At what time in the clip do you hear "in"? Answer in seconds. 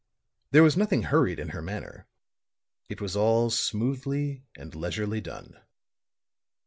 1.37-1.49